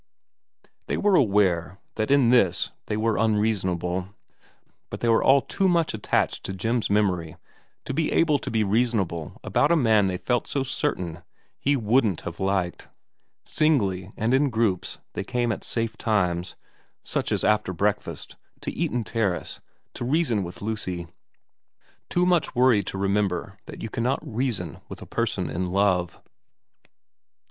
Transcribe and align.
They 0.87 0.97
were 0.97 1.13
aware 1.13 1.77
that 1.93 2.09
in 2.09 2.31
118 2.31 2.31
VERA 2.43 2.53
xi 2.53 2.57
this 2.57 2.71
they 2.87 2.97
were 2.97 3.19
unreasonable, 3.19 4.07
but 4.89 4.99
they 5.01 5.09
were 5.09 5.23
all 5.23 5.43
too 5.43 5.67
much 5.69 5.93
attached 5.93 6.43
to 6.45 6.53
Jim's 6.55 6.89
memory 6.89 7.35
to 7.85 7.93
be 7.93 8.11
able 8.11 8.39
to 8.39 8.49
be 8.49 8.63
reasonable 8.63 9.39
about 9.43 9.71
a 9.71 9.75
man 9.75 10.07
they 10.07 10.17
felt 10.17 10.47
so 10.47 10.63
certain 10.63 11.21
he 11.59 11.75
wouldn't 11.77 12.21
have 12.21 12.39
liked. 12.39 12.87
Singly 13.45 14.11
and 14.17 14.33
in 14.33 14.49
groups 14.49 14.97
they 15.13 15.23
came 15.23 15.51
at 15.51 15.63
safe 15.63 15.95
times, 15.97 16.55
such 17.03 17.31
as 17.31 17.43
after 17.43 17.71
breakfast, 17.71 18.37
to 18.61 18.71
Eaton 18.71 19.03
Terrace 19.03 19.61
to 19.93 20.03
reason 20.03 20.43
with 20.43 20.63
Lucy, 20.63 21.09
too 22.09 22.25
much 22.25 22.55
worried 22.55 22.87
to 22.87 22.97
remember 22.97 23.59
that 23.67 23.83
you 23.83 23.89
cannot 23.91 24.19
reason 24.27 24.79
with 24.89 24.99
a 25.03 25.05
person 25.05 25.47
in 25.47 25.67
love. 25.67 26.19